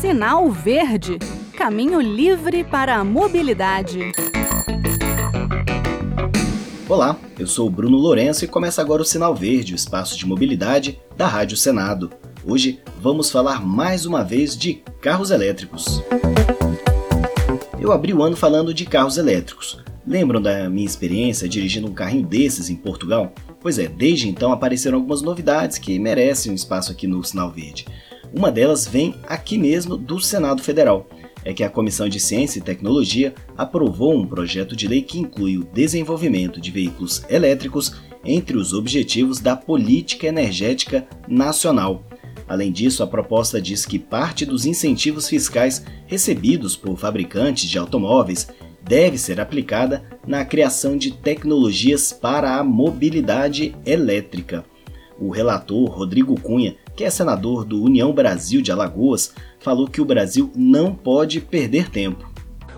Sinal 0.00 0.50
Verde 0.50 1.18
Caminho 1.58 2.00
livre 2.00 2.62
para 2.62 2.96
a 2.96 3.04
mobilidade. 3.04 4.12
Olá, 6.88 7.18
eu 7.36 7.48
sou 7.48 7.66
o 7.66 7.70
Bruno 7.70 7.96
Lourenço 7.96 8.44
e 8.44 8.48
começa 8.48 8.80
agora 8.80 9.02
o 9.02 9.04
Sinal 9.04 9.34
Verde, 9.34 9.72
o 9.72 9.76
espaço 9.76 10.16
de 10.16 10.24
mobilidade 10.24 11.00
da 11.16 11.26
Rádio 11.26 11.56
Senado. 11.56 12.12
Hoje 12.44 12.80
vamos 13.00 13.28
falar 13.28 13.60
mais 13.60 14.06
uma 14.06 14.22
vez 14.22 14.56
de 14.56 14.74
carros 15.00 15.32
elétricos. 15.32 16.00
Eu 17.80 17.90
abri 17.90 18.14
o 18.14 18.22
ano 18.22 18.36
falando 18.36 18.72
de 18.72 18.86
carros 18.86 19.18
elétricos. 19.18 19.82
Lembram 20.06 20.40
da 20.40 20.70
minha 20.70 20.86
experiência 20.86 21.48
dirigindo 21.48 21.88
um 21.88 21.92
carrinho 21.92 22.24
desses 22.24 22.70
em 22.70 22.76
Portugal? 22.76 23.32
Pois 23.60 23.80
é, 23.80 23.88
desde 23.88 24.28
então 24.28 24.52
apareceram 24.52 24.96
algumas 24.96 25.22
novidades 25.22 25.76
que 25.76 25.98
merecem 25.98 26.52
um 26.52 26.54
espaço 26.54 26.92
aqui 26.92 27.08
no 27.08 27.22
Sinal 27.24 27.50
Verde. 27.50 27.84
Uma 28.32 28.50
delas 28.50 28.86
vem 28.86 29.14
aqui 29.26 29.56
mesmo 29.56 29.96
do 29.96 30.20
Senado 30.20 30.62
Federal 30.62 31.08
é 31.44 31.54
que 31.54 31.64
a 31.64 31.70
Comissão 31.70 32.08
de 32.08 32.20
Ciência 32.20 32.58
e 32.58 32.62
Tecnologia 32.62 33.34
aprovou 33.56 34.14
um 34.14 34.26
projeto 34.26 34.76
de 34.76 34.86
lei 34.86 35.00
que 35.02 35.18
inclui 35.18 35.56
o 35.56 35.64
desenvolvimento 35.64 36.60
de 36.60 36.70
veículos 36.70 37.22
elétricos 37.28 37.94
entre 38.24 38.56
os 38.56 38.74
objetivos 38.74 39.40
da 39.40 39.56
Política 39.56 40.26
Energética 40.26 41.06
Nacional. 41.26 42.04
Além 42.46 42.72
disso, 42.72 43.02
a 43.02 43.06
proposta 43.06 43.60
diz 43.60 43.86
que 43.86 43.98
parte 43.98 44.44
dos 44.44 44.66
incentivos 44.66 45.28
fiscais 45.28 45.84
recebidos 46.06 46.76
por 46.76 46.98
fabricantes 46.98 47.68
de 47.68 47.78
automóveis 47.78 48.48
deve 48.82 49.16
ser 49.16 49.40
aplicada 49.40 50.02
na 50.26 50.44
criação 50.44 50.96
de 50.96 51.12
tecnologias 51.12 52.12
para 52.12 52.56
a 52.56 52.64
mobilidade 52.64 53.74
elétrica. 53.86 54.64
O 55.18 55.30
relator 55.30 55.90
Rodrigo 55.90 56.40
Cunha 56.40 56.76
que 56.98 57.04
é 57.04 57.10
senador 57.10 57.64
do 57.64 57.80
União 57.80 58.12
Brasil 58.12 58.60
de 58.60 58.72
Alagoas, 58.72 59.32
falou 59.60 59.86
que 59.86 60.00
o 60.00 60.04
Brasil 60.04 60.50
não 60.56 60.92
pode 60.92 61.40
perder 61.40 61.88
tempo. 61.88 62.28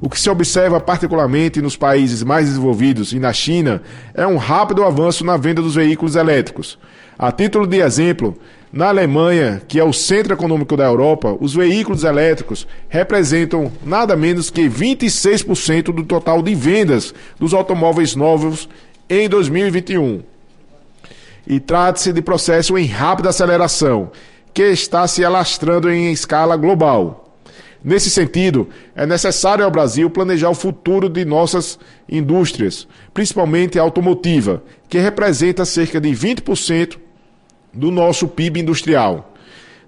O 0.00 0.08
que 0.08 0.18
se 0.18 0.30
observa 0.30 0.80
particularmente 0.80 1.60
nos 1.60 1.76
países 1.76 2.22
mais 2.22 2.46
desenvolvidos 2.46 3.12
e 3.12 3.18
na 3.18 3.30
China 3.34 3.82
é 4.14 4.26
um 4.26 4.38
rápido 4.38 4.84
avanço 4.84 5.22
na 5.22 5.36
venda 5.36 5.60
dos 5.60 5.74
veículos 5.74 6.16
elétricos. 6.16 6.78
A 7.18 7.30
título 7.30 7.66
de 7.66 7.76
exemplo, 7.80 8.34
na 8.72 8.88
Alemanha, 8.88 9.60
que 9.68 9.78
é 9.78 9.84
o 9.84 9.92
centro 9.92 10.32
econômico 10.32 10.78
da 10.78 10.86
Europa, 10.86 11.36
os 11.38 11.52
veículos 11.52 12.02
elétricos 12.02 12.66
representam 12.88 13.70
nada 13.84 14.16
menos 14.16 14.48
que 14.48 14.66
26% 14.66 15.94
do 15.94 16.04
total 16.04 16.40
de 16.40 16.54
vendas 16.54 17.12
dos 17.38 17.52
automóveis 17.52 18.16
novos 18.16 18.66
em 19.10 19.28
2021 19.28 20.35
e 21.46 21.60
trata-se 21.60 22.12
de 22.12 22.20
processo 22.20 22.76
em 22.76 22.86
rápida 22.86 23.28
aceleração, 23.30 24.10
que 24.52 24.64
está 24.64 25.06
se 25.06 25.24
alastrando 25.24 25.90
em 25.90 26.10
escala 26.10 26.56
global. 26.56 27.34
Nesse 27.84 28.10
sentido, 28.10 28.68
é 28.96 29.06
necessário 29.06 29.64
ao 29.64 29.70
Brasil 29.70 30.10
planejar 30.10 30.50
o 30.50 30.54
futuro 30.54 31.08
de 31.08 31.24
nossas 31.24 31.78
indústrias, 32.08 32.88
principalmente 33.14 33.78
a 33.78 33.82
automotiva, 33.82 34.62
que 34.88 34.98
representa 34.98 35.64
cerca 35.64 36.00
de 36.00 36.08
20% 36.08 36.98
do 37.72 37.90
nosso 37.90 38.26
PIB 38.26 38.60
industrial. 38.60 39.34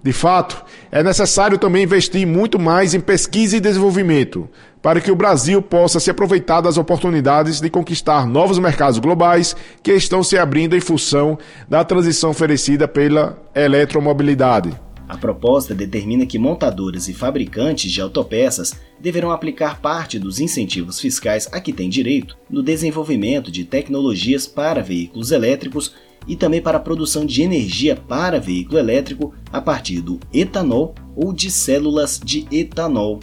De 0.01 0.13
fato, 0.13 0.63
é 0.91 1.03
necessário 1.03 1.57
também 1.57 1.83
investir 1.83 2.25
muito 2.25 2.57
mais 2.57 2.93
em 2.93 3.01
pesquisa 3.01 3.57
e 3.57 3.59
desenvolvimento, 3.59 4.47
para 4.81 5.01
que 5.01 5.11
o 5.11 5.15
Brasil 5.15 5.61
possa 5.61 5.99
se 5.99 6.09
aproveitar 6.09 6.61
das 6.61 6.77
oportunidades 6.77 7.59
de 7.59 7.69
conquistar 7.69 8.25
novos 8.25 8.57
mercados 8.57 8.97
globais 8.97 9.55
que 9.83 9.91
estão 9.91 10.23
se 10.23 10.37
abrindo 10.37 10.75
em 10.75 10.79
função 10.79 11.37
da 11.67 11.83
transição 11.83 12.29
oferecida 12.29 12.87
pela 12.87 13.37
eletromobilidade. 13.53 14.71
A 15.09 15.17
proposta 15.17 15.73
determina 15.73 16.25
que 16.25 16.37
montadoras 16.37 17.09
e 17.09 17.13
fabricantes 17.13 17.91
de 17.91 17.99
autopeças 17.99 18.75
deverão 18.99 19.31
aplicar 19.31 19.81
parte 19.81 20.19
dos 20.19 20.39
incentivos 20.39 20.99
fiscais 20.99 21.49
a 21.51 21.59
que 21.59 21.73
têm 21.73 21.89
direito 21.89 22.37
no 22.47 22.61
desenvolvimento 22.61 23.51
de 23.51 23.65
tecnologias 23.65 24.45
para 24.45 24.83
veículos 24.83 25.31
elétricos 25.31 25.95
e 26.27 26.35
também 26.35 26.61
para 26.61 26.77
a 26.77 26.81
produção 26.81 27.25
de 27.25 27.41
energia 27.41 27.95
para 27.95 28.39
veículo 28.39 28.77
elétrico 28.77 29.33
a 29.51 29.59
partir 29.59 30.01
do 30.01 30.19
etanol 30.33 30.93
ou 31.15 31.33
de 31.33 31.49
células 31.49 32.19
de 32.23 32.47
etanol. 32.51 33.19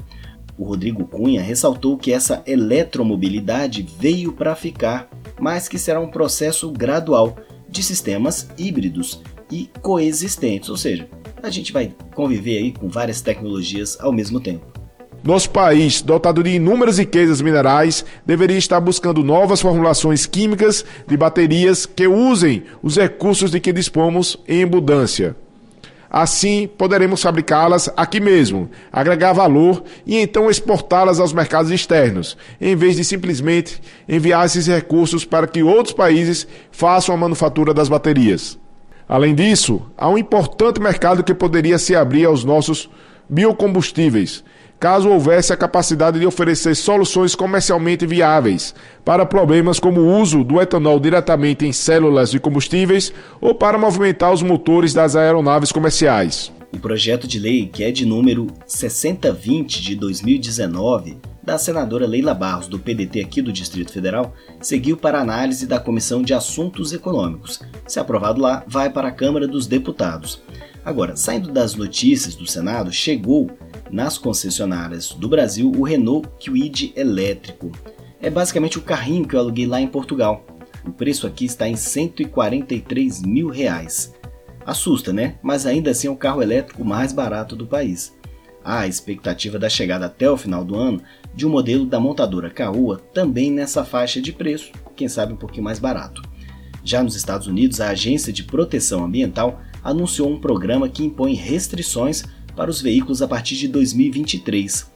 O 0.59 0.65
Rodrigo 0.65 1.07
Cunha 1.07 1.43
ressaltou 1.43 1.99
que 1.99 2.13
essa 2.13 2.43
eletromobilidade 2.47 3.87
veio 3.99 4.33
para 4.33 4.55
ficar, 4.55 5.09
mas 5.39 5.69
que 5.69 5.79
será 5.79 6.01
um 6.01 6.11
processo 6.11 6.71
gradual 6.71 7.37
de 7.69 7.83
sistemas 7.83 8.49
híbridos 8.57 9.21
e 9.51 9.69
coexistentes, 9.83 10.69
ou 10.69 10.77
seja, 10.77 11.09
a 11.43 11.51
gente 11.51 11.73
vai 11.73 11.95
conviver 12.15 12.59
aí 12.59 12.73
com 12.73 12.89
várias 12.89 13.21
tecnologias 13.21 13.99
ao 14.01 14.13
mesmo 14.13 14.41
tempo. 14.41 14.76
Nosso 15.25 15.51
país, 15.51 16.03
dotado 16.03 16.43
de 16.43 16.51
inúmeras 16.51 16.99
riquezas 16.99 17.41
minerais, 17.41 18.05
deveria 18.25 18.59
estar 18.59 18.81
buscando 18.81 19.25
novas 19.25 19.61
formulações 19.61 20.25
químicas 20.25 20.85
de 21.07 21.17
baterias 21.17 21.85
que 21.85 22.07
usem 22.07 22.63
os 22.83 22.97
recursos 22.97 23.51
de 23.51 23.59
que 23.59 23.73
dispomos 23.73 24.37
em 24.47 24.63
abundância. 24.63 25.35
Assim, 26.09 26.69
poderemos 26.79 27.21
fabricá-las 27.21 27.91
aqui 27.97 28.21
mesmo, 28.21 28.71
agregar 28.93 29.33
valor 29.33 29.83
e 30.07 30.17
então 30.17 30.49
exportá-las 30.49 31.19
aos 31.19 31.33
mercados 31.33 31.71
externos, 31.73 32.39
em 32.61 32.77
vez 32.77 32.97
de 32.97 33.05
simplesmente 33.05 33.83
enviar 34.09 34.47
esses 34.47 34.69
recursos 34.69 35.25
para 35.25 35.49
que 35.49 35.63
outros 35.63 35.93
países 35.93 36.47
façam 36.71 37.15
a 37.15 37.19
manufatura 37.19 37.75
das 37.75 37.89
baterias. 37.89 38.57
Além 39.09 39.35
disso, 39.35 39.83
há 39.97 40.09
um 40.09 40.17
importante 40.17 40.81
mercado 40.81 41.25
que 41.25 41.35
poderia 41.35 41.79
se 41.79 41.95
abrir 41.95 42.25
aos 42.25 42.45
nossos 42.45 42.89
biocombustíveis, 43.29 44.45
caso 44.79 45.09
houvesse 45.09 45.53
a 45.53 45.57
capacidade 45.57 46.19
de 46.19 46.27
oferecer 46.27 46.75
soluções 46.75 47.35
comercialmente 47.35 48.07
viáveis 48.07 48.75
para 49.05 49.25
problemas 49.25 49.81
como 49.81 50.01
o 50.01 50.21
uso 50.21 50.45
do 50.45 50.61
etanol 50.61 51.01
diretamente 51.01 51.67
em 51.67 51.73
células 51.73 52.31
de 52.31 52.39
combustíveis 52.39 53.13
ou 53.41 53.55
para 53.55 53.79
movimentar 53.79 54.33
os 54.33 54.43
motores 54.43 54.93
das 54.93 55.17
aeronaves 55.17 55.73
comerciais. 55.73 56.53
O 56.73 56.79
projeto 56.79 57.27
de 57.27 57.39
lei, 57.39 57.67
que 57.67 57.85
é 57.85 57.91
de 57.91 58.05
número 58.05 58.49
6020 58.67 59.83
de 59.83 59.97
2019, 59.97 61.17
da 61.43 61.57
senadora 61.57 62.07
Leila 62.07 62.35
Barros, 62.35 62.67
do 62.67 62.79
PDT 62.79 63.21
aqui 63.21 63.41
do 63.41 63.53
Distrito 63.53 63.93
Federal, 63.93 64.35
seguiu 64.61 64.97
para 64.97 65.21
análise 65.21 65.65
da 65.65 65.79
Comissão 65.79 66.21
de 66.21 66.35
Assuntos 66.35 66.93
Econômicos. 66.93 67.61
Se 67.87 68.01
aprovado 68.01 68.41
lá, 68.41 68.65
vai 68.67 68.91
para 68.91 69.09
a 69.09 69.13
Câmara 69.13 69.47
dos 69.47 69.67
Deputados. 69.69 70.43
Agora, 70.85 71.17
saindo 71.17 71.51
das 71.51 71.75
notícias 71.75 72.35
do 72.35 72.47
Senado, 72.47 72.93
chegou 72.93 73.51
nas 73.91 74.19
concessionárias 74.19 75.11
do 75.11 75.29
Brasil 75.29 75.71
o 75.77 75.83
Renault 75.83 76.29
Kwid 76.45 76.93
elétrico. 76.97 77.71
É 78.21 78.31
basicamente 78.31 78.79
o 78.79 78.83
carrinho 78.83 79.27
que 79.27 79.35
eu 79.35 79.41
aluguei 79.41 79.67
lá 79.67 79.81
em 79.81 79.87
Portugal. 79.87 80.45
O 80.85 80.93
preço 80.93 81.27
aqui 81.27 81.45
está 81.45 81.69
em 81.69 81.77
143 81.77 83.23
mil 83.23 83.49
reais. 83.49 84.15
Assusta, 84.65 85.13
né? 85.13 85.39
Mas 85.43 85.67
ainda 85.67 85.91
assim 85.91 86.09
é 86.09 86.11
o 86.11 86.17
carro 86.17 86.43
elétrico 86.43 86.85
mais 86.85 87.13
barato 87.13 87.55
do 87.55 87.67
país. 87.67 88.17
Há 88.65 88.81
a 88.81 88.89
expectativa 88.89 89.59
da 89.59 89.69
chegada 89.69 90.07
até 90.07 90.29
o 90.29 90.37
final 90.37 90.65
do 90.65 90.77
ano 90.77 91.01
de 91.35 91.47
um 91.47 91.51
modelo 91.51 91.87
da 91.87 92.01
montadora 92.01 92.51
Caoa 92.51 93.01
também 93.13 93.51
nessa 93.51 93.85
faixa 93.85 94.21
de 94.21 94.33
preço, 94.33 94.73
quem 94.97 95.07
sabe 95.07 95.33
um 95.33 95.37
pouquinho 95.37 95.63
mais 95.63 95.79
barato. 95.79 96.23
Já 96.83 97.03
nos 97.03 97.15
Estados 97.15 97.47
Unidos, 97.47 97.81
a 97.81 97.91
Agência 97.91 98.33
de 98.33 98.43
Proteção 98.43 99.05
Ambiental 99.05 99.61
anunciou 99.83 100.29
um 100.29 100.41
programa 100.41 100.89
que 100.89 101.05
impõe 101.05 101.35
restrições 101.35 102.25
para 102.57 102.71
os 102.71 102.81
veículos 102.81 103.21
a 103.23 103.29
partir 103.29 103.57
de 103.57 103.69
2023. 103.69 104.91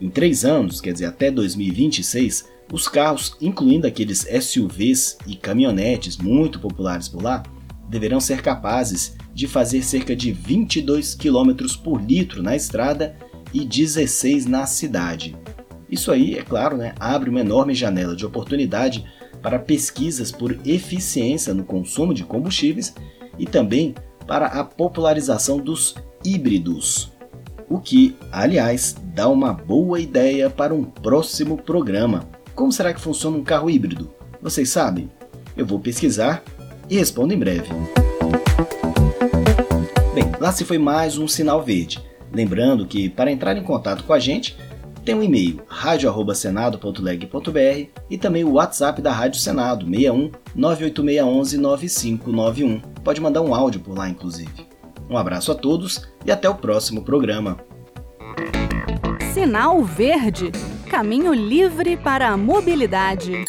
Em 0.00 0.08
três 0.08 0.44
anos, 0.44 0.80
quer 0.80 0.92
dizer 0.92 1.06
até 1.06 1.30
2026, 1.30 2.48
os 2.72 2.88
carros, 2.88 3.36
incluindo 3.40 3.86
aqueles 3.86 4.26
SUVs 4.40 5.18
e 5.26 5.36
caminhonetes 5.36 6.16
muito 6.16 6.58
populares 6.58 7.08
por 7.08 7.22
lá, 7.22 7.42
deverão 7.88 8.20
ser 8.20 8.40
capazes 8.40 9.16
de 9.34 9.46
fazer 9.46 9.82
cerca 9.82 10.16
de 10.16 10.32
22 10.32 11.14
km 11.14 11.52
por 11.82 12.00
litro 12.00 12.42
na 12.42 12.56
estrada 12.56 13.14
e 13.52 13.64
16 13.64 14.46
na 14.46 14.64
cidade. 14.64 15.36
Isso 15.90 16.10
aí, 16.10 16.36
é 16.36 16.42
claro, 16.42 16.76
né, 16.76 16.94
abre 16.98 17.28
uma 17.28 17.40
enorme 17.40 17.74
janela 17.74 18.16
de 18.16 18.24
oportunidade 18.24 19.04
para 19.42 19.58
pesquisas 19.58 20.32
por 20.32 20.58
eficiência 20.64 21.52
no 21.52 21.64
consumo 21.64 22.14
de 22.14 22.24
combustíveis 22.24 22.94
e 23.38 23.44
também 23.44 23.94
para 24.26 24.46
a 24.46 24.64
popularização 24.64 25.58
dos 25.58 25.94
híbridos. 26.24 27.12
O 27.68 27.78
que, 27.78 28.16
aliás, 28.30 28.96
dá 29.14 29.28
uma 29.28 29.52
boa 29.52 30.00
ideia 30.00 30.50
para 30.50 30.74
um 30.74 30.84
próximo 30.84 31.56
programa. 31.56 32.28
Como 32.54 32.70
será 32.70 32.92
que 32.92 33.00
funciona 33.00 33.36
um 33.36 33.44
carro 33.44 33.70
híbrido? 33.70 34.12
Vocês 34.40 34.68
sabem? 34.68 35.10
Eu 35.56 35.64
vou 35.64 35.78
pesquisar 35.78 36.42
e 36.88 36.96
respondo 36.96 37.32
em 37.32 37.38
breve. 37.38 37.68
Bem, 40.14 40.24
lá 40.38 40.52
se 40.52 40.64
foi 40.64 40.78
mais 40.78 41.16
um 41.16 41.26
sinal 41.26 41.62
verde. 41.62 42.02
Lembrando 42.32 42.86
que 42.86 43.08
para 43.08 43.30
entrar 43.30 43.56
em 43.56 43.62
contato 43.62 44.04
com 44.04 44.12
a 44.12 44.18
gente, 44.18 44.56
tem 45.04 45.14
um 45.14 45.22
e-mail 45.22 45.60
radio@senado.leg.br 45.66 47.88
e 48.08 48.18
também 48.18 48.44
o 48.44 48.52
WhatsApp 48.52 49.02
da 49.02 49.12
Rádio 49.12 49.40
Senado 49.40 49.84
61 49.84 50.30
98611 50.54 51.58
9591. 51.58 52.80
Pode 53.02 53.20
mandar 53.20 53.42
um 53.42 53.54
áudio 53.54 53.80
por 53.80 53.96
lá 53.96 54.08
inclusive. 54.08 54.71
Um 55.12 55.18
abraço 55.18 55.52
a 55.52 55.54
todos 55.54 56.08
e 56.24 56.32
até 56.32 56.48
o 56.48 56.54
próximo 56.54 57.04
programa. 57.04 57.58
Sinal 59.34 59.84
Verde 59.84 60.50
Caminho 60.88 61.34
livre 61.34 61.98
para 61.98 62.28
a 62.28 62.36
mobilidade. 62.36 63.44